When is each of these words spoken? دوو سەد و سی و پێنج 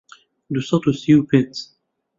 دوو 0.53 0.61
سەد 0.69 0.83
و 0.85 0.91
سی 1.01 1.11
و 1.15 1.27
پێنج 1.29 1.55